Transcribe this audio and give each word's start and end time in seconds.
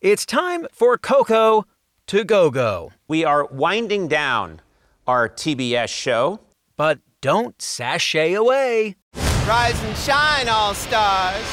It's 0.00 0.24
time 0.24 0.66
for 0.72 0.96
Coco 0.96 1.66
to 2.06 2.24
go 2.24 2.50
go. 2.50 2.90
We 3.06 3.22
are 3.22 3.44
winding 3.44 4.08
down 4.08 4.62
our 5.06 5.28
TBS 5.28 5.88
show. 5.88 6.40
But 6.78 7.00
don't 7.20 7.60
sashay 7.60 8.32
away. 8.32 8.96
Rise 9.46 9.78
and 9.84 9.94
shine, 9.98 10.48
all 10.48 10.72
stars. 10.72 11.44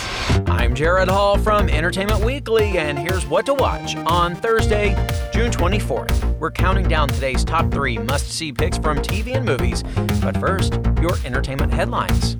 I'm 0.48 0.74
Gerrad 0.74 1.10
Hall 1.10 1.38
from 1.38 1.68
Entertainment 1.68 2.24
Weekly, 2.24 2.78
and 2.78 2.98
here's 2.98 3.26
what 3.26 3.46
to 3.48 3.54
watch 3.54 3.98
on 3.98 4.34
Thursday, 4.34 4.96
June 5.34 5.52
24th. 5.52 6.40
We're 6.40 6.52
counting 6.52 6.88
down 6.88 7.10
today's 7.10 7.44
top 7.44 7.70
three 7.70 7.98
must 7.98 8.30
see 8.30 8.54
picks 8.54 8.78
from 8.78 9.00
TV 9.00 9.36
and 9.36 9.46
movies. 9.46 9.84
But 10.22 10.38
first, 10.38 10.80
your 11.02 11.18
entertainment 11.26 11.74
headlines. 11.74 12.38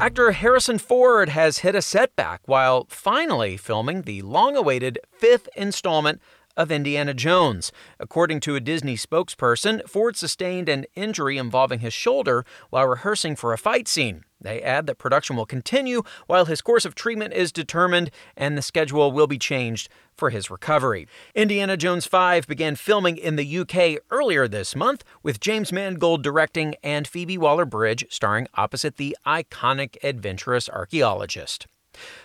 Actor 0.00 0.32
Harrison 0.32 0.78
Ford 0.78 1.28
has 1.28 1.58
hit 1.58 1.74
a 1.74 1.82
setback 1.82 2.40
while 2.46 2.86
finally 2.88 3.58
filming 3.58 4.00
the 4.00 4.22
long 4.22 4.56
awaited 4.56 4.98
fifth 5.12 5.46
installment 5.54 6.22
of 6.56 6.72
Indiana 6.72 7.12
Jones. 7.12 7.70
According 7.98 8.40
to 8.40 8.56
a 8.56 8.60
Disney 8.60 8.96
spokesperson, 8.96 9.86
Ford 9.86 10.16
sustained 10.16 10.70
an 10.70 10.86
injury 10.94 11.36
involving 11.36 11.80
his 11.80 11.92
shoulder 11.92 12.46
while 12.70 12.86
rehearsing 12.86 13.36
for 13.36 13.52
a 13.52 13.58
fight 13.58 13.86
scene. 13.86 14.24
They 14.40 14.62
add 14.62 14.86
that 14.86 14.98
production 14.98 15.36
will 15.36 15.46
continue 15.46 16.02
while 16.26 16.46
his 16.46 16.62
course 16.62 16.84
of 16.84 16.94
treatment 16.94 17.34
is 17.34 17.52
determined 17.52 18.10
and 18.36 18.56
the 18.56 18.62
schedule 18.62 19.12
will 19.12 19.26
be 19.26 19.38
changed 19.38 19.88
for 20.16 20.30
his 20.30 20.50
recovery. 20.50 21.06
Indiana 21.34 21.76
Jones 21.76 22.06
5 22.06 22.46
began 22.46 22.76
filming 22.76 23.16
in 23.16 23.36
the 23.36 23.58
UK 23.58 24.02
earlier 24.10 24.46
this 24.46 24.76
month, 24.76 25.04
with 25.22 25.40
James 25.40 25.72
Mangold 25.72 26.22
directing 26.22 26.74
and 26.82 27.06
Phoebe 27.06 27.38
Waller 27.38 27.64
Bridge 27.64 28.06
starring 28.10 28.46
opposite 28.54 28.96
the 28.96 29.16
iconic 29.26 29.96
adventurous 30.02 30.68
archaeologist. 30.68 31.66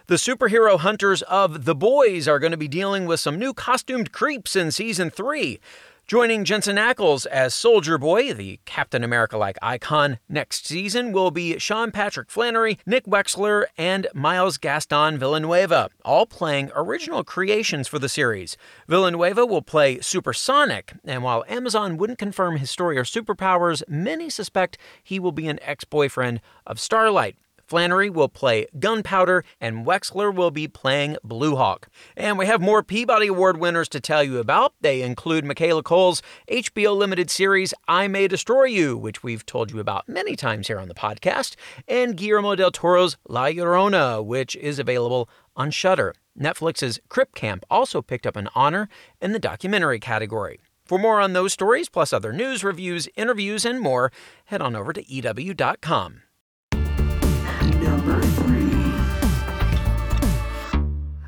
The 0.08 0.16
superhero 0.16 0.78
hunters 0.78 1.22
of 1.23 1.66
The 1.66 1.76
Boys 1.76 2.28
are 2.28 2.40
going 2.40 2.52
to 2.52 2.58
be 2.58 2.68
dealing 2.68 3.06
with 3.06 3.20
some 3.20 3.39
new 3.39 3.54
costumed 3.54 4.11
creeps 4.11 4.56
in 4.56 4.72
season 4.72 5.09
3. 5.09 5.59
Joining 6.08 6.45
Jensen 6.45 6.75
Ackles 6.75 7.25
as 7.25 7.56
Soldier 7.56 7.98
Boy, 7.98 8.31
the 8.31 8.59
Captain 8.66 9.03
America 9.03 9.39
like 9.39 9.58
icon, 9.64 10.20
next 10.30 10.67
season 10.67 11.11
will 11.11 11.31
be 11.31 11.58
Sean 11.58 11.89
Patrick 11.89 12.30
Flanery, 12.30 12.78
Nick 12.86 13.06
Wechsler, 13.06 13.66
and 13.75 14.06
Miles 14.14 14.59
Gaston 14.59 15.17
Villanueva, 15.17 15.89
all 16.03 16.28
playing 16.28 16.70
original 16.76 17.23
creations 17.23 17.88
for 17.88 17.98
the 17.98 18.08
series. 18.08 18.56
Villanueva 18.88 19.48
will 19.48 19.64
play 19.64 20.00
Supersonic, 20.00 20.94
and 21.03 21.23
while 21.23 21.44
Amazon 21.48 21.98
wouldn't 21.98 22.20
confirm 22.20 22.58
his 22.58 22.70
story 22.70 23.00
or 23.00 23.03
superpowers, 23.03 23.81
many 23.88 24.30
suspect 24.30 24.78
he 25.03 25.20
will 25.20 25.31
be 25.31 25.48
an 25.48 25.58
ex 25.64 25.86
boyfriend 25.86 26.39
of 26.67 26.80
Starlight. 26.80 27.36
Flanery 27.67 28.09
will 28.09 28.30
play 28.30 28.67
Gunpowder, 28.80 29.44
and 29.59 29.85
Wechsler 29.85 30.33
will 30.33 30.52
be 30.52 30.67
playing 30.67 31.17
Blue 31.23 31.55
Hawk. 31.55 31.88
And 32.16 32.38
we 32.38 32.45
have 32.45 32.61
more 32.61 32.83
Peabody 32.83 33.27
Award 33.27 33.58
winners 33.58 33.89
to 33.89 33.99
tell 33.99 34.23
you 34.23 34.38
about. 34.38 34.73
They 34.81 35.02
include 35.02 35.45
Michaela 35.45 35.83
Coel's 35.83 36.21
HBO 36.49 36.95
limited 36.95 37.30
series 37.30 37.73
I 37.88 38.08
May 38.08 38.27
Destroy 38.27 38.66
You, 38.66 38.97
which 38.97 39.23
we've 39.23 39.45
told 39.45 39.71
you 39.71 39.80
about 39.80 40.08
many 40.08 40.36
times 40.36 40.67
here 40.67 40.80
on 40.80 40.88
the 40.88 40.93
podcast, 40.93 41.55
and 41.88 42.16
Guillermo 42.16 42.55
del 42.55 42.71
Toro's 42.71 43.17
La 43.27 43.45
Llorona, 43.45 44.23
which 44.23 44.55
is 44.55 44.80
available 44.80 45.30
on 45.55 45.71
Shudder. 45.71 46.13
Netflix's 46.39 46.99
Crip 47.09 47.33
Camp 47.33 47.66
also 47.69 48.02
picked 48.02 48.27
up 48.27 48.36
an 48.36 48.49
honor 48.53 48.89
in 49.21 49.31
the 49.31 49.39
documentary 49.39 49.99
category. 49.99 50.59
For 50.86 50.99
more 50.99 51.19
on 51.19 51.33
those 51.33 51.53
stories, 51.53 51.89
plus 51.89 52.13
other 52.13 52.31
news, 52.31 52.63
reviews, 52.63 53.09
interviews, 53.16 53.66
and 53.66 53.80
more, 53.80 54.11
head 54.45 54.61
on 54.61 54.75
over 54.75 54.93
to 54.93 55.11
EW.com. 55.11 56.21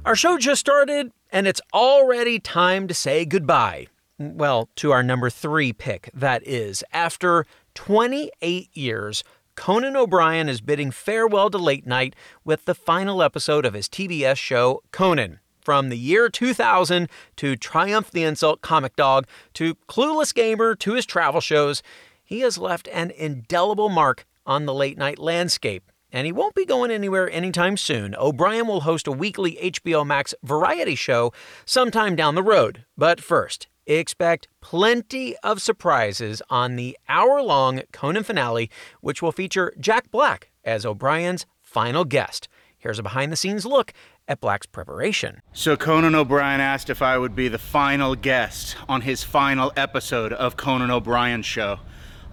Our 0.07 0.15
show 0.15 0.37
just 0.37 0.61
started, 0.61 1.11
and 1.33 1.47
it's 1.47 1.59
already 1.73 2.39
time 2.39 2.87
to 2.87 2.93
say 2.93 3.25
goodbye. 3.25 3.87
Well, 4.17 4.69
to 4.77 4.93
our 4.93 5.03
number 5.03 5.29
three 5.29 5.73
pick, 5.73 6.09
that 6.13 6.47
is. 6.47 6.81
After 6.93 7.45
28 7.75 8.69
years, 8.71 9.25
Conan 9.55 9.97
O'Brien 9.97 10.47
is 10.47 10.61
bidding 10.61 10.91
farewell 10.91 11.49
to 11.49 11.57
late 11.57 11.85
night 11.85 12.15
with 12.45 12.63
the 12.63 12.73
final 12.73 13.21
episode 13.21 13.65
of 13.65 13.73
his 13.73 13.89
TBS 13.89 14.37
show, 14.37 14.81
Conan. 14.93 15.39
From 15.59 15.89
the 15.89 15.97
year 15.97 16.29
2000 16.29 17.09
to 17.35 17.57
Triumph 17.57 18.09
the 18.09 18.23
Insult 18.23 18.61
Comic 18.61 18.95
Dog 18.95 19.27
to 19.55 19.75
Clueless 19.89 20.33
Gamer 20.33 20.73
to 20.75 20.93
his 20.93 21.05
travel 21.05 21.41
shows, 21.41 21.83
he 22.23 22.39
has 22.39 22.57
left 22.57 22.87
an 22.93 23.11
indelible 23.11 23.89
mark 23.89 24.25
on 24.45 24.65
the 24.67 24.73
late 24.73 24.97
night 24.97 25.19
landscape 25.19 25.91
and 26.17 26.25
he 26.25 26.31
won't 26.31 26.55
be 26.55 26.65
going 26.65 26.89
anywhere 26.89 27.29
anytime 27.29 27.77
soon. 27.77 28.15
O'Brien 28.15 28.65
will 28.65 28.81
host 28.81 29.05
a 29.05 29.11
weekly 29.11 29.55
HBO 29.61 30.03
Max 30.03 30.33
variety 30.41 30.95
show 30.95 31.31
sometime 31.63 32.15
down 32.15 32.33
the 32.33 32.41
road. 32.41 32.85
But 32.97 33.21
first, 33.21 33.67
expect 33.85 34.47
plenty 34.59 35.37
of 35.43 35.61
surprises 35.61 36.41
on 36.49 36.75
the 36.75 36.97
hour 37.07 37.39
long 37.43 37.83
Conan 37.93 38.23
finale, 38.23 38.71
which 38.99 39.21
will 39.21 39.31
feature 39.31 39.71
Jack 39.79 40.09
Black 40.09 40.49
as 40.63 40.87
O'Brien's 40.87 41.45
final 41.61 42.03
guest. 42.03 42.47
Here's 42.79 42.97
a 42.97 43.03
behind 43.03 43.31
the 43.31 43.35
scenes 43.35 43.63
look 43.63 43.93
at 44.27 44.41
Black's 44.41 44.65
preparation. 44.65 45.43
So, 45.53 45.77
Conan 45.77 46.15
O'Brien 46.15 46.59
asked 46.59 46.89
if 46.89 47.03
I 47.03 47.19
would 47.19 47.35
be 47.35 47.47
the 47.47 47.59
final 47.59 48.15
guest 48.15 48.75
on 48.89 49.01
his 49.01 49.21
final 49.23 49.71
episode 49.77 50.33
of 50.33 50.57
Conan 50.57 50.89
O'Brien's 50.89 51.45
show 51.45 51.77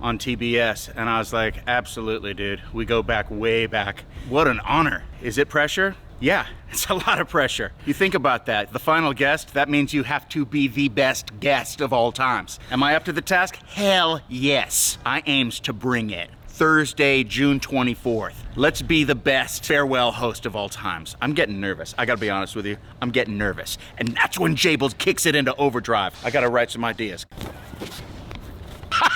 on 0.01 0.19
TBS. 0.19 0.93
And 0.95 1.09
I 1.09 1.19
was 1.19 1.33
like, 1.33 1.63
absolutely, 1.67 2.35
dude. 2.35 2.61
We 2.73 2.85
go 2.85 3.03
back 3.03 3.31
way 3.31 3.67
back. 3.67 4.05
What 4.29 4.47
an 4.47 4.61
honor. 4.61 5.05
Is 5.23 5.39
it 5.39 5.49
pressure? 5.49 5.97
Yeah, 6.21 6.47
it's 6.71 6.89
a 6.89 6.95
lot 6.95 7.21
of 7.21 7.29
pressure. 7.29 7.73
You 7.87 7.95
think 7.95 8.15
about 8.15 8.47
that. 8.47 8.73
The 8.73 8.79
final 8.79 9.13
guest, 9.13 9.55
that 9.55 9.69
means 9.69 9.93
you 9.93 10.05
have 10.05 10.29
to 10.31 10.45
be 10.45 10.69
the 10.69 10.89
best 10.89 11.39
guest 11.41 11.81
of 11.81 11.93
all 11.93 12.13
times. 12.13 12.59
Am 12.71 12.83
I 12.83 12.95
up 12.97 13.05
to 13.05 13.13
the 13.13 13.21
task? 13.23 13.57
Hell 13.67 14.21
yes. 14.29 14.99
I 15.05 15.23
aims 15.27 15.61
to 15.61 15.73
bring 15.73 16.11
it. 16.11 16.31
Thursday, 16.55 17.25
June 17.25 17.59
24th. 17.59 18.35
Let's 18.55 18.81
be 18.81 19.03
the 19.03 19.17
best 19.17 19.65
farewell 19.65 20.13
host 20.13 20.47
of 20.47 20.55
all 20.55 20.69
times. 20.69 21.17
I'm 21.21 21.33
getting 21.33 21.59
nervous. 21.59 21.97
I 21.99 22.07
gotta 22.07 22.21
be 22.21 22.31
honest 22.31 22.55
with 22.55 22.65
you. 22.65 22.77
I'm 23.03 23.11
getting 23.11 23.37
nervous. 23.37 23.77
And 23.99 24.15
that's 24.15 24.39
when 24.39 24.55
Jables 24.55 24.97
kicks 24.97 25.27
it 25.27 25.35
into 25.35 25.53
overdrive. 25.57 26.15
I 26.25 26.31
gotta 26.31 26.49
write 26.49 26.71
some 26.71 26.85
ideas. 26.85 27.27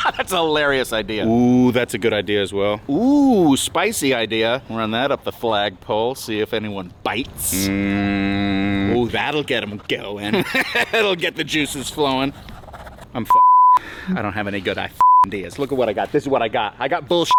that's 0.17 0.33
a 0.33 0.37
hilarious 0.37 0.93
idea. 0.93 1.27
Ooh, 1.27 1.73
that's 1.73 1.95
a 1.95 1.99
good 1.99 2.13
idea 2.13 2.43
as 2.43 2.53
well. 2.53 2.81
Ooh, 2.89 3.57
spicy 3.57 4.15
idea. 4.15 4.63
Run 4.69 4.91
that 4.93 5.11
up 5.11 5.25
the 5.25 5.33
flagpole, 5.33 6.15
see 6.15 6.41
if 6.41 6.53
anyone 6.53 6.93
bites. 7.03 7.67
Mm. 7.67 8.97
Ooh, 8.97 9.09
that'll 9.09 9.43
get 9.43 9.61
them 9.61 9.81
going. 9.89 10.35
It'll 10.93 11.17
get 11.17 11.37
the 11.37 11.45
juices 11.45 11.91
flowing. 11.91 12.33
I'm 13.15 13.25
f- 13.25 14.17
I 14.17 14.23
don't 14.23 14.33
have 14.33 14.49
any 14.49 14.61
good 14.61 14.79
ideas. 15.27 15.59
Look 15.59 15.73
at 15.73 15.79
what 15.79 15.89
I 15.89 15.93
got. 15.93 16.13
This 16.13 16.25
is 16.25 16.29
what 16.29 16.43
I 16.43 16.49
got. 16.49 16.75
I 16.79 16.89
got 16.89 17.09
bullshit. 17.09 17.33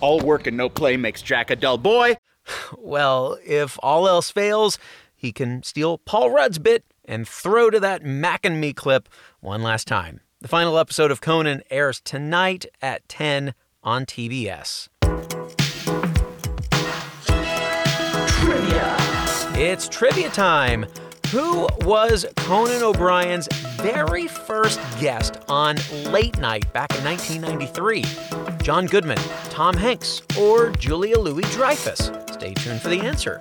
All 0.00 0.20
work 0.20 0.46
and 0.46 0.56
no 0.56 0.68
play 0.68 0.96
makes 0.96 1.22
Jack 1.22 1.50
a 1.50 1.56
dull 1.56 1.78
boy. 1.78 2.16
Well, 2.78 3.38
if 3.44 3.78
all 3.82 4.08
else 4.08 4.30
fails, 4.30 4.78
he 5.14 5.32
can 5.32 5.62
steal 5.62 5.98
Paul 5.98 6.30
Rudd's 6.30 6.58
bit 6.58 6.82
and 7.04 7.28
throw 7.28 7.68
to 7.68 7.78
that 7.80 8.02
Mac 8.04 8.46
and 8.46 8.58
Me 8.58 8.72
clip 8.72 9.08
one 9.40 9.62
last 9.62 9.86
time. 9.86 10.20
The 10.40 10.46
final 10.46 10.78
episode 10.78 11.10
of 11.10 11.20
Conan 11.20 11.62
airs 11.68 12.00
tonight 12.00 12.64
at 12.80 13.08
10 13.08 13.54
on 13.82 14.06
TBS. 14.06 14.88
Trivia. 18.28 18.96
It's 19.60 19.88
trivia 19.88 20.28
time. 20.30 20.86
Who 21.32 21.66
was 21.80 22.24
Conan 22.36 22.84
O'Brien's 22.84 23.48
very 23.80 24.28
first 24.28 24.78
guest 25.00 25.38
on 25.48 25.74
Late 26.04 26.38
Night 26.38 26.72
back 26.72 26.96
in 26.96 27.02
1993? 27.02 28.04
John 28.62 28.86
Goodman, 28.86 29.18
Tom 29.50 29.76
Hanks, 29.76 30.22
or 30.38 30.70
Julia 30.70 31.18
Louis 31.18 31.42
Dreyfus? 31.50 32.12
Stay 32.30 32.54
tuned 32.54 32.80
for 32.80 32.90
the 32.90 33.00
answer. 33.00 33.40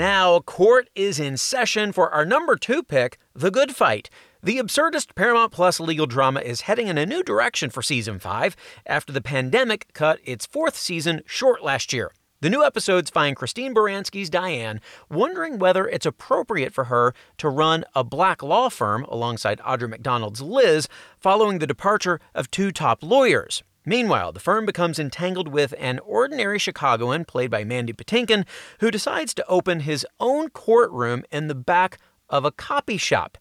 Now, 0.00 0.40
court 0.40 0.88
is 0.94 1.20
in 1.20 1.36
session 1.36 1.92
for 1.92 2.08
our 2.08 2.24
number 2.24 2.56
two 2.56 2.82
pick, 2.82 3.18
The 3.34 3.50
Good 3.50 3.76
Fight. 3.76 4.08
The 4.42 4.56
absurdist 4.56 5.14
Paramount 5.14 5.52
Plus 5.52 5.78
legal 5.78 6.06
drama 6.06 6.40
is 6.40 6.62
heading 6.62 6.86
in 6.86 6.96
a 6.96 7.04
new 7.04 7.22
direction 7.22 7.68
for 7.68 7.82
season 7.82 8.18
5 8.18 8.56
after 8.86 9.12
the 9.12 9.20
pandemic 9.20 9.92
cut 9.92 10.18
its 10.24 10.46
fourth 10.46 10.74
season 10.74 11.20
short 11.26 11.62
last 11.62 11.92
year. 11.92 12.12
The 12.40 12.48
new 12.48 12.64
episodes 12.64 13.10
find 13.10 13.36
Christine 13.36 13.74
Baranski's 13.74 14.30
Diane 14.30 14.80
wondering 15.10 15.58
whether 15.58 15.86
it's 15.86 16.06
appropriate 16.06 16.72
for 16.72 16.84
her 16.84 17.12
to 17.36 17.50
run 17.50 17.84
a 17.94 18.02
black 18.02 18.42
law 18.42 18.70
firm 18.70 19.04
alongside 19.04 19.58
Audra 19.58 19.90
McDonald's 19.90 20.40
Liz 20.40 20.88
following 21.18 21.58
the 21.58 21.66
departure 21.66 22.22
of 22.34 22.50
two 22.50 22.72
top 22.72 23.02
lawyers. 23.02 23.62
Meanwhile, 23.86 24.32
the 24.32 24.40
firm 24.40 24.66
becomes 24.66 24.98
entangled 24.98 25.48
with 25.48 25.72
an 25.78 26.00
ordinary 26.00 26.58
Chicagoan, 26.58 27.24
played 27.24 27.50
by 27.50 27.64
Mandy 27.64 27.94
Patinkin, 27.94 28.44
who 28.80 28.90
decides 28.90 29.32
to 29.34 29.46
open 29.46 29.80
his 29.80 30.06
own 30.18 30.50
courtroom 30.50 31.24
in 31.30 31.48
the 31.48 31.54
back 31.54 31.98
of 32.28 32.44
a 32.44 32.50
copy 32.52 32.98
shop. 32.98 33.38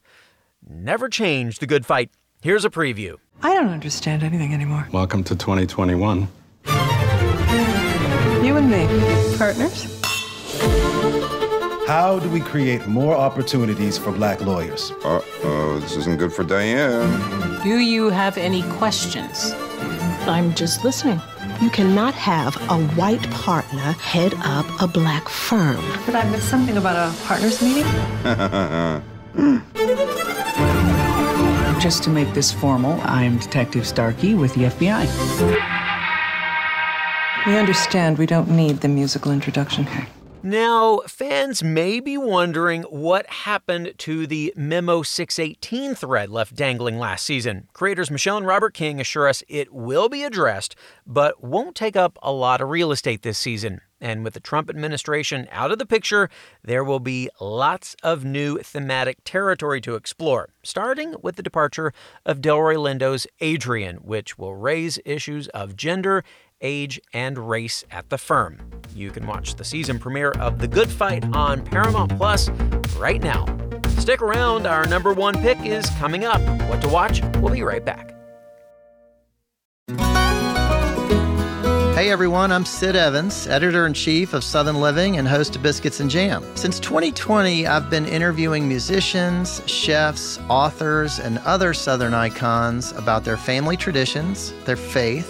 Never 0.65 1.09
change 1.09 1.59
the 1.59 1.67
good 1.67 1.85
fight. 1.85 2.11
Here's 2.41 2.63
a 2.63 2.69
preview. 2.69 3.15
I 3.41 3.53
don't 3.53 3.67
understand 3.69 4.23
anything 4.23 4.53
anymore. 4.53 4.87
Welcome 4.93 5.25
to 5.25 5.35
2021. 5.35 6.29
You 8.41 8.55
and 8.55 8.71
me, 8.71 8.87
partners? 9.37 9.99
How 11.85 12.19
do 12.19 12.29
we 12.29 12.39
create 12.39 12.87
more 12.87 13.15
opportunities 13.15 13.97
for 13.97 14.13
black 14.13 14.39
lawyers? 14.41 14.91
Uh 15.03 15.21
oh, 15.43 15.79
this 15.81 15.97
isn't 15.97 16.17
good 16.17 16.31
for 16.31 16.43
Diane. 16.43 17.61
Do 17.63 17.79
you 17.79 18.09
have 18.09 18.37
any 18.37 18.63
questions? 18.73 19.53
I'm 20.27 20.53
just 20.53 20.83
listening. 20.83 21.21
You 21.61 21.69
cannot 21.69 22.13
have 22.13 22.55
a 22.69 22.77
white 22.95 23.29
partner 23.31 23.93
head 23.99 24.33
up 24.39 24.65
a 24.81 24.87
black 24.87 25.27
firm. 25.27 25.81
Did 26.05 26.15
I 26.15 26.29
miss 26.29 26.43
something 26.43 26.77
about 26.77 26.95
a 26.95 27.15
partners 27.25 27.61
meeting? 27.61 27.85
Just 31.79 32.03
to 32.03 32.09
make 32.09 32.33
this 32.33 32.51
formal, 32.51 32.99
I'm 33.03 33.37
Detective 33.37 33.87
Starkey 33.87 34.35
with 34.35 34.53
the 34.53 34.65
FBI. 34.65 35.07
We 37.47 37.57
understand 37.57 38.17
we 38.17 38.25
don't 38.25 38.49
need 38.49 38.81
the 38.81 38.89
musical 38.89 39.31
introduction. 39.31 39.87
Now, 40.41 40.99
fans 41.05 41.61
may 41.61 41.99
be 41.99 42.17
wondering 42.17 42.83
what 42.83 43.29
happened 43.29 43.95
to 43.97 44.25
the 44.25 44.53
Memo 44.55 45.03
618 45.03 45.95
thread 45.95 46.29
left 46.29 46.55
dangling 46.55 46.97
last 46.97 47.25
season. 47.25 47.67
Creators 47.73 48.09
Michelle 48.09 48.37
and 48.37 48.47
Robert 48.47 48.73
King 48.73 49.01
assure 49.01 49.27
us 49.27 49.43
it 49.49 49.73
will 49.73 50.07
be 50.07 50.23
addressed, 50.23 50.77
but 51.05 51.43
won't 51.43 51.75
take 51.75 51.97
up 51.97 52.17
a 52.23 52.31
lot 52.31 52.61
of 52.61 52.69
real 52.69 52.93
estate 52.93 53.21
this 53.21 53.37
season. 53.37 53.81
And 53.99 54.23
with 54.23 54.33
the 54.33 54.39
Trump 54.39 54.69
administration 54.69 55.45
out 55.51 55.73
of 55.73 55.77
the 55.77 55.85
picture, 55.85 56.29
there 56.63 56.85
will 56.85 57.01
be 57.01 57.29
lots 57.41 57.97
of 58.01 58.23
new 58.23 58.59
thematic 58.59 59.17
territory 59.25 59.81
to 59.81 59.95
explore, 59.95 60.49
starting 60.63 61.15
with 61.21 61.35
the 61.35 61.43
departure 61.43 61.91
of 62.25 62.39
Delroy 62.39 62.77
Lindo's 62.77 63.27
Adrian, 63.41 63.97
which 63.97 64.37
will 64.37 64.55
raise 64.55 64.99
issues 65.03 65.49
of 65.49 65.75
gender 65.75 66.23
age, 66.61 66.99
and 67.13 67.49
race 67.49 67.83
at 67.91 68.09
the 68.09 68.17
firm. 68.17 68.59
You 68.95 69.11
can 69.11 69.27
watch 69.27 69.55
the 69.55 69.63
season 69.63 69.99
premiere 69.99 70.31
of 70.31 70.59
The 70.59 70.67
Good 70.67 70.89
Fight 70.89 71.25
on 71.35 71.63
Paramount 71.63 72.17
Plus 72.17 72.49
right 72.97 73.21
now. 73.21 73.45
Stick 73.97 74.21
around, 74.21 74.65
our 74.65 74.85
number 74.87 75.13
one 75.13 75.35
pick 75.35 75.59
is 75.65 75.89
coming 75.91 76.25
up. 76.25 76.41
What 76.69 76.81
to 76.81 76.89
watch? 76.89 77.21
We'll 77.37 77.53
be 77.53 77.63
right 77.63 77.83
back. 77.83 78.15
Hey 81.99 82.11
everyone, 82.11 82.49
I'm 82.53 82.63
Sid 82.63 82.95
Evans, 82.95 83.45
editor 83.47 83.85
in 83.85 83.93
chief 83.93 84.33
of 84.33 84.41
Southern 84.41 84.79
Living 84.79 85.17
and 85.17 85.27
host 85.27 85.57
of 85.57 85.61
Biscuits 85.61 85.99
and 85.99 86.09
Jam. 86.09 86.45
Since 86.55 86.79
2020, 86.79 87.67
I've 87.67 87.89
been 87.89 88.05
interviewing 88.05 88.69
musicians, 88.69 89.61
chefs, 89.65 90.39
authors, 90.47 91.19
and 91.19 91.39
other 91.39 91.73
Southern 91.73 92.13
icons 92.13 92.93
about 92.93 93.25
their 93.25 93.35
family 93.35 93.75
traditions, 93.75 94.53
their 94.63 94.77
faith, 94.77 95.29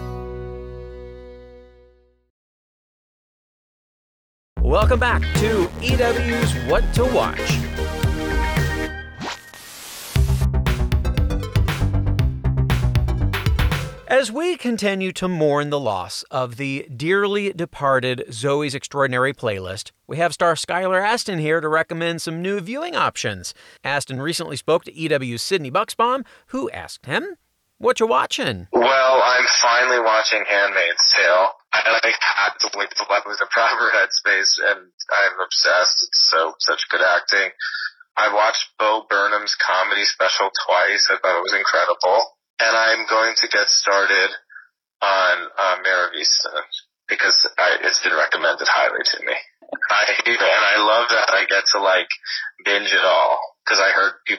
Welcome 4.61 4.99
back 4.99 5.23
to 5.37 5.67
EW's 5.81 6.53
What 6.69 6.83
to 6.93 7.03
Watch. 7.03 7.39
As 14.07 14.31
we 14.31 14.57
continue 14.57 15.11
to 15.13 15.27
mourn 15.27 15.71
the 15.71 15.79
loss 15.79 16.21
of 16.29 16.57
the 16.57 16.87
dearly 16.95 17.51
departed 17.53 18.23
Zoey's 18.29 18.75
Extraordinary 18.75 19.33
playlist, 19.33 19.91
we 20.05 20.17
have 20.17 20.31
star 20.31 20.53
Skylar 20.53 21.03
Astin 21.03 21.39
here 21.39 21.59
to 21.59 21.67
recommend 21.67 22.21
some 22.21 22.39
new 22.39 22.59
viewing 22.59 22.95
options. 22.95 23.55
Astin 23.83 24.21
recently 24.21 24.57
spoke 24.57 24.83
to 24.83 24.95
EW's 24.95 25.41
Sydney 25.41 25.71
Bucksbaum, 25.71 26.23
who 26.47 26.69
asked 26.69 27.07
him, 27.07 27.35
What 27.81 27.97
you 27.99 28.05
watching? 28.05 28.69
Well, 28.69 29.13
I'm 29.25 29.47
finally 29.57 29.97
watching 30.05 30.45
Handmaid's 30.45 31.01
Tale. 31.17 31.49
I 31.73 31.81
like 32.05 32.13
had 32.13 32.53
to 32.61 32.69
wait 32.77 32.93
till 32.93 33.09
I 33.09 33.25
was 33.25 33.41
in 33.41 33.49
proper 33.49 33.89
headspace, 33.89 34.61
and 34.69 34.85
I'm 34.85 35.35
obsessed. 35.41 36.05
It's 36.05 36.29
so 36.29 36.53
such 36.59 36.85
good 36.93 37.01
acting. 37.01 37.49
I 38.15 38.29
watched 38.37 38.69
Bo 38.77 39.09
Burnham's 39.09 39.57
comedy 39.57 40.05
special 40.05 40.53
twice. 40.69 41.09
I 41.09 41.17
thought 41.17 41.41
it 41.41 41.41
was 41.41 41.57
incredible, 41.57 42.37
and 42.61 42.69
I'm 42.69 43.09
going 43.09 43.33
to 43.41 43.47
get 43.49 43.65
started 43.65 44.29
on 45.01 45.49
uh, 45.57 45.77
of 45.81 46.63
because 47.09 47.49
I, 47.57 47.81
it's 47.81 48.03
been 48.03 48.13
recommended 48.13 48.67
highly 48.69 49.01
to 49.01 49.25
me. 49.25 49.33
I 49.89 50.05
and 50.27 50.65
I 50.69 50.77
love 50.85 51.09
that 51.09 51.33
I 51.33 51.45
get 51.49 51.65
to 51.73 51.79
like 51.81 52.09
binge 52.63 52.93
it 52.93 53.03
all 53.03 53.30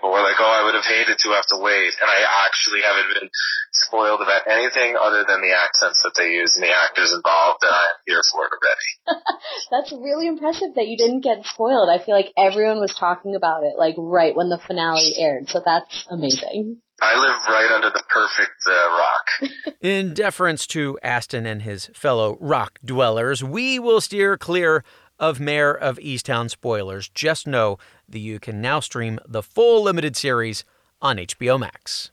people 0.03 0.13
were 0.13 0.23
like, 0.23 0.41
"Oh, 0.41 0.51
I 0.51 0.65
would 0.65 0.75
have 0.75 0.85
hated 0.85 1.17
to 1.17 1.29
have 1.31 1.47
to 1.55 1.63
wait," 1.63 1.95
and 2.03 2.11
I 2.11 2.27
actually 2.47 2.83
haven't 2.83 3.15
been 3.15 3.31
spoiled 3.71 4.21
about 4.21 4.51
anything 4.51 4.97
other 4.99 5.23
than 5.23 5.41
the 5.41 5.55
accents 5.55 6.03
that 6.03 6.15
they 6.19 6.33
use 6.35 6.57
and 6.57 6.65
the 6.65 6.75
actors 6.75 7.13
involved, 7.15 7.63
and 7.63 7.71
I 7.71 7.85
am 7.85 7.99
here 8.07 8.23
for 8.33 8.45
it 8.47 8.51
already. 8.51 8.91
That's 9.71 9.93
really 9.93 10.27
impressive 10.27 10.75
that 10.75 10.89
you 10.89 10.97
didn't 10.97 11.23
get 11.23 11.47
spoiled. 11.47 11.89
I 11.89 12.03
feel 12.03 12.17
like 12.17 12.33
everyone 12.37 12.81
was 12.81 12.95
talking 12.99 13.37
about 13.37 13.63
it 13.63 13.79
like 13.79 13.95
right 13.97 14.35
when 14.35 14.49
the 14.49 14.59
finale 14.59 15.15
aired, 15.17 15.49
so 15.49 15.63
that's 15.65 16.07
amazing. 16.11 16.79
I 17.01 17.19
live 17.19 17.37
right 17.49 17.71
under 17.73 17.91
the 17.91 18.03
perfect 18.09 18.63
uh, 18.67 18.89
rock. 18.91 19.75
In 19.81 20.15
deference 20.15 20.67
to 20.69 20.99
Astin 21.03 21.47
and 21.47 21.63
his 21.63 21.91
fellow 21.95 22.37
rock 22.41 22.79
dwellers, 22.85 23.43
we 23.43 23.79
will 23.79 24.01
steer 24.01 24.37
clear 24.37 24.85
of 25.23 25.39
Mare 25.39 25.73
of 25.73 25.99
Easttown 25.99 26.51
spoilers. 26.51 27.09
Just 27.09 27.47
know 27.47 27.79
that 28.13 28.21
you 28.21 28.39
can 28.39 28.61
now 28.61 28.81
stream 28.81 29.19
the 29.27 29.43
full 29.43 29.83
limited 29.83 30.17
series 30.17 30.65
on 31.01 31.17
HBO 31.17 31.59
Max. 31.59 32.11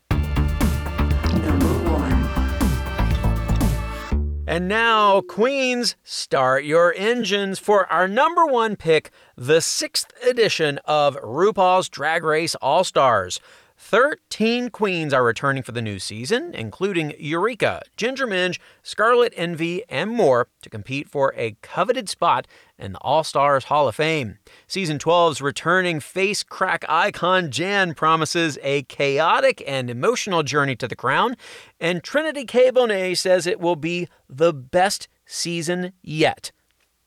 And 4.50 4.66
now, 4.66 5.20
Queens, 5.20 5.94
start 6.02 6.64
your 6.64 6.92
engines 6.96 7.60
for 7.60 7.86
our 7.86 8.08
number 8.08 8.44
one 8.44 8.74
pick, 8.74 9.12
the 9.36 9.60
sixth 9.60 10.12
edition 10.26 10.80
of 10.86 11.16
RuPaul's 11.18 11.88
Drag 11.88 12.24
Race 12.24 12.56
All 12.56 12.82
Stars. 12.82 13.38
13 13.82 14.68
queens 14.68 15.14
are 15.14 15.24
returning 15.24 15.62
for 15.62 15.72
the 15.72 15.80
new 15.80 15.98
season, 15.98 16.54
including 16.54 17.14
Eureka, 17.18 17.80
Ginger 17.96 18.26
Minj, 18.26 18.58
Scarlet 18.82 19.32
Envy, 19.34 19.82
and 19.88 20.10
more 20.10 20.48
to 20.60 20.68
compete 20.68 21.08
for 21.08 21.32
a 21.34 21.56
coveted 21.62 22.08
spot 22.08 22.46
in 22.78 22.92
the 22.92 22.98
All 22.98 23.24
Stars 23.24 23.64
Hall 23.64 23.88
of 23.88 23.96
Fame. 23.96 24.38
Season 24.68 24.98
12's 24.98 25.40
returning 25.40 25.98
face 25.98 26.42
crack 26.42 26.84
icon 26.90 27.50
Jan 27.50 27.94
promises 27.94 28.58
a 28.62 28.82
chaotic 28.82 29.64
and 29.66 29.88
emotional 29.88 30.42
journey 30.42 30.76
to 30.76 30.86
the 30.86 30.94
crown, 30.94 31.34
and 31.80 32.04
Trinity 32.04 32.44
K. 32.44 32.70
Bonet 32.70 33.16
says 33.16 33.46
it 33.46 33.60
will 33.60 33.76
be 33.76 34.08
the 34.28 34.52
best 34.52 35.08
season 35.24 35.94
yet. 36.02 36.52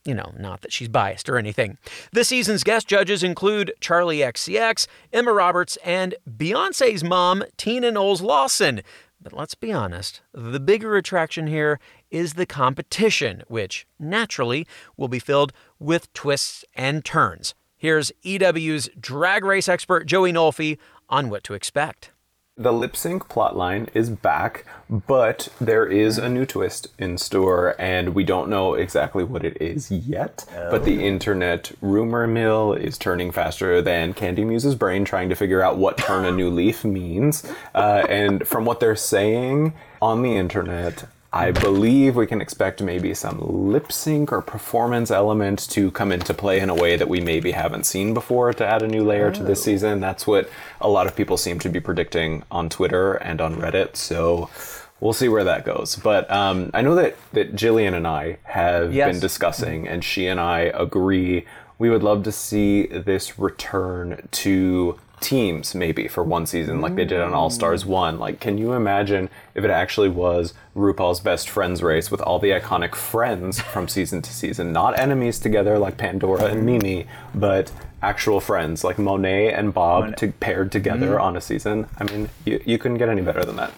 You 0.06 0.14
know, 0.14 0.34
not 0.38 0.62
that 0.62 0.74
she's 0.74 0.90
biased 0.90 1.30
or 1.30 1.38
anything. 1.38 1.78
This 2.12 2.28
season's 2.28 2.64
guest 2.64 2.88
judges 2.88 3.24
include 3.24 3.74
Charli 3.80 4.18
XCX, 4.18 4.86
Emma 5.14 5.32
Roberts, 5.32 5.78
and 5.78 6.16
Beyonce's 6.30 7.04
mom, 7.04 7.44
Tina 7.56 7.90
Knowles 7.92 8.22
Lawson. 8.22 8.82
But 9.22 9.32
let's 9.32 9.56
be 9.56 9.72
honest, 9.72 10.22
the 10.34 10.60
bigger 10.60 10.98
attraction 10.98 11.48
here 11.48 11.80
is 12.12 12.34
the 12.34 12.46
competition, 12.46 13.44
which 13.48 13.88
naturally 13.98 14.68
will 14.98 15.08
be 15.08 15.20
filled 15.20 15.54
with 15.80 16.12
twists 16.12 16.66
and 16.76 17.06
turns. 17.06 17.56
Here's 17.78 18.12
EW's 18.24 18.90
drag 19.00 19.46
race 19.46 19.70
expert 19.70 20.06
Joey 20.06 20.34
Nolfi 20.34 20.78
on 21.10 21.30
what 21.30 21.44
to 21.46 21.54
expect. 21.54 22.12
The 22.56 22.72
lip 22.72 22.96
sync 22.96 23.30
plotline 23.30 23.90
is 23.96 24.12
back, 24.12 24.64
but 24.88 25.50
there 25.60 25.88
is 25.88 26.20
a 26.20 26.30
new 26.30 26.46
twist 26.46 26.86
in 27.00 27.18
store, 27.18 27.76
and 27.80 28.14
we 28.14 28.24
don't 28.24 28.48
know 28.48 28.76
exactly 28.76 29.24
what 29.24 29.44
it 29.44 29.60
is 29.60 29.90
yet. 29.90 30.46
Oh. 30.56 30.70
But 30.70 30.86
the 30.86 31.04
internet 31.04 31.72
rumor 31.82 32.28
mill 32.28 32.74
is 32.74 33.00
turning 33.00 33.32
faster 33.32 33.82
than 33.82 34.14
Kandy 34.14 34.46
Muse's 34.46 34.76
brain, 34.76 35.04
trying 35.04 35.30
to 35.30 35.36
figure 35.36 35.64
out 35.64 35.80
what 35.80 35.98
turn 35.98 36.26
a 36.26 36.32
new 36.32 36.52
leaf 36.52 36.86
means. 36.86 37.44
Uh, 37.74 38.06
and 38.08 38.48
from 38.48 38.66
what 38.66 38.80
they're 38.80 38.96
saying 38.96 39.74
on 40.00 40.22
the 40.22 40.36
internet, 40.36 41.06
I 41.36 41.50
believe 41.50 42.16
we 42.16 42.28
can 42.28 42.42
expect 42.42 42.84
maybe 42.84 43.16
some 43.16 43.40
lip 43.42 43.92
sync 43.92 44.32
or 44.32 44.44
performance 44.44 45.10
element 45.10 45.68
to 45.72 45.90
come 45.90 46.12
into 46.12 46.32
play 46.32 46.60
in 46.60 46.70
a 46.70 46.76
way 46.76 46.96
that 46.96 47.10
we 47.10 47.22
maybe 47.22 47.52
haven't 47.52 47.88
seen 47.88 48.14
before 48.14 48.54
to 48.54 48.66
add 48.66 48.84
a 48.84 48.88
new 48.88 49.04
layer 49.04 49.30
oh. 49.30 49.32
to 49.32 49.44
this 49.44 49.62
oh. 49.62 49.64
season. 49.64 50.00
That's 50.00 50.28
what 50.28 50.48
a 50.80 50.88
lot 50.88 51.08
of 51.08 51.16
people 51.16 51.38
seem 51.38 51.58
to 51.60 51.70
be 51.70 51.80
predicting 51.80 52.44
on 52.52 52.70
Twitter 52.70 53.16
and 53.16 53.42
on 53.42 53.56
Reddit. 53.56 53.96
So 53.96 54.52
we'll 55.00 55.14
see 55.14 55.28
where 55.28 55.44
that 55.44 55.66
goes. 55.66 55.96
But 55.96 56.30
um, 56.30 56.70
I 56.72 56.84
know 56.84 56.94
that, 56.94 57.16
that 57.32 57.56
Jillian 57.56 57.96
and 57.96 58.06
I 58.06 58.38
have 58.44 58.94
Yes. 58.94 59.14
been 59.14 59.20
discussing, 59.20 59.88
and 59.88 60.04
she 60.04 60.28
and 60.28 60.40
I 60.40 60.60
agree. 60.62 61.48
We 61.80 61.90
would 61.90 62.04
love 62.04 62.22
to 62.26 62.32
see 62.32 62.86
this 62.86 63.40
return 63.40 64.28
to 64.34 65.00
teams, 65.24 65.74
maybe 65.74 66.08
for 66.08 66.24
one 66.24 66.46
season, 66.46 66.82
like 66.82 66.96
they 66.96 67.06
did 67.06 67.20
on 67.22 67.34
All 67.34 67.50
Stars 67.50 67.86
One. 67.86 68.20
Like, 68.20 68.40
can 68.40 68.58
you 68.60 68.74
imagine 68.74 69.30
if 69.56 69.64
it 69.64 69.72
actually 69.72 70.10
was 70.10 70.54
RuPaul's 70.76 71.20
Best 71.22 71.50
Friends 71.50 71.82
race 71.82 72.12
with 72.12 72.22
all 72.22 72.38
the 72.38 72.52
iconic 72.52 72.94
friends 72.94 73.60
from 73.60 73.88
season 73.88 74.22
to 74.22 74.32
season, 74.34 74.72
not 74.72 75.00
enemies 75.00 75.40
together 75.40 75.80
like 75.80 75.98
Pandora 75.98 76.46
and 76.46 76.66
Mimi, 76.66 77.08
but 77.34 77.72
actual 78.02 78.40
friends 78.42 78.84
like 78.84 79.00
Monet 79.00 79.54
and 79.54 79.74
Bob 79.74 80.18
to, 80.18 80.28
paired 80.34 80.72
together 80.72 81.12
Mhm. 81.16 81.22
on 81.22 81.38
a 81.38 81.42
season? 81.42 81.88
I 81.98 82.04
mean, 82.04 82.30
you, 82.46 82.62
you 82.66 82.78
couldn't 82.78 82.98
get 82.98 83.08
any 83.10 83.22
better 83.22 83.46
than 83.46 83.56
that. 83.56 83.72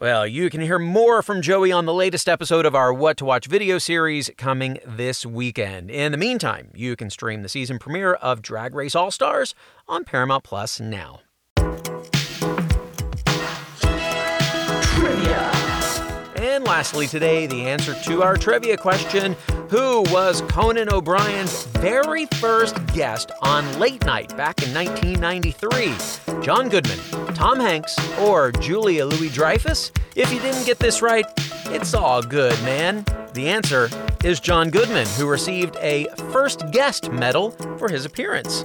Well, 0.00 0.26
you 0.26 0.48
can 0.48 0.62
hear 0.62 0.78
more 0.78 1.20
from 1.20 1.42
Joey 1.42 1.70
on 1.72 1.84
the 1.84 1.92
latest 1.92 2.26
episode 2.26 2.64
of 2.64 2.74
our 2.74 2.90
What 2.90 3.18
to 3.18 3.26
Watch 3.26 3.44
video 3.44 3.76
series 3.76 4.30
coming 4.38 4.78
this 4.86 5.26
weekend. 5.26 5.90
In 5.90 6.10
the 6.10 6.16
meantime, 6.16 6.70
you 6.74 6.96
can 6.96 7.10
stream 7.10 7.42
the 7.42 7.50
season 7.50 7.78
premiere 7.78 8.14
of 8.14 8.40
Drag 8.40 8.74
Race 8.74 8.94
All 8.94 9.10
Stars 9.10 9.54
on 9.86 10.04
Paramount 10.04 10.42
Plus 10.42 10.80
now. 10.80 11.20
And 16.50 16.64
lastly, 16.64 17.06
today, 17.06 17.46
the 17.46 17.68
answer 17.68 17.94
to 17.94 18.24
our 18.24 18.36
trivia 18.36 18.76
question 18.76 19.36
Who 19.68 20.02
was 20.08 20.42
Conan 20.48 20.92
O'Brien's 20.92 21.66
very 21.66 22.26
first 22.26 22.74
guest 22.88 23.30
on 23.40 23.78
Late 23.78 24.04
Night 24.04 24.36
back 24.36 24.60
in 24.60 24.74
1993? 24.74 26.42
John 26.42 26.68
Goodman, 26.68 26.98
Tom 27.34 27.60
Hanks, 27.60 27.96
or 28.18 28.50
Julia 28.50 29.06
Louis 29.06 29.28
Dreyfus? 29.28 29.92
If 30.16 30.32
you 30.32 30.40
didn't 30.40 30.66
get 30.66 30.80
this 30.80 31.00
right, 31.00 31.24
it's 31.66 31.94
all 31.94 32.20
good, 32.20 32.60
man. 32.64 33.04
The 33.32 33.46
answer 33.46 33.88
is 34.24 34.40
John 34.40 34.70
Goodman, 34.70 35.06
who 35.16 35.28
received 35.28 35.76
a 35.76 36.08
first 36.32 36.68
guest 36.72 37.12
medal 37.12 37.52
for 37.78 37.88
his 37.88 38.04
appearance. 38.04 38.64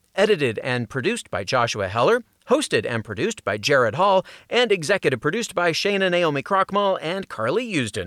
edited 0.15 0.59
and 0.59 0.89
produced 0.89 1.29
by 1.29 1.43
Joshua 1.43 1.87
Heller, 1.87 2.23
hosted 2.49 2.85
and 2.85 3.03
produced 3.03 3.43
by 3.43 3.57
Gerrad 3.57 3.95
Hall, 3.95 4.25
and 4.49 4.71
executive 4.71 5.21
produced 5.21 5.55
by 5.55 5.71
Shayna 5.71 6.09
Naomi 6.09 6.43
Krochmal 6.43 6.97
and 7.01 7.29
Carly 7.29 7.71
Usden. 7.71 7.99